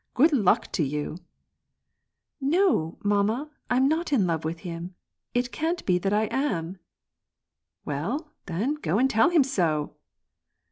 "Grood 0.15 0.31
luck 0.33 0.71
to 0.71 0.83
you!" 0.83 1.19
"No, 2.57 2.97
mamma, 3.03 3.51
I'm 3.69 3.87
not 3.87 4.11
in 4.11 4.25
love 4.25 4.43
with 4.43 4.61
him; 4.61 4.95
it 5.35 5.51
can't 5.51 5.85
be 5.85 5.99
that 5.99 6.11
I 6.11 6.23
am!"" 6.31 6.79
Well, 7.85 8.33
then, 8.47 8.73
go 8.81 8.97
and 8.97 9.07
tell 9.07 9.29
him 9.29 9.43
so 9.43 9.93